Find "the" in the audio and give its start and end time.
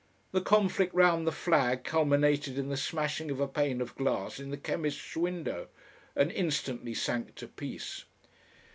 0.31-0.41, 1.27-1.31, 2.69-2.75, 4.49-4.57